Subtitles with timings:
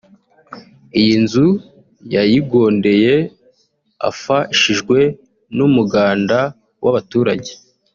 [0.99, 1.47] iyi nzu
[2.13, 3.13] yayigondeye
[4.09, 4.99] afashijwe
[5.57, 6.39] n’umuganda
[6.83, 7.51] w’abaturage